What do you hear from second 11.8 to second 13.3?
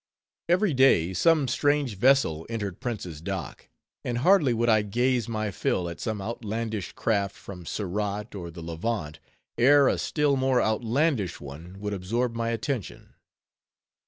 absorb my attention.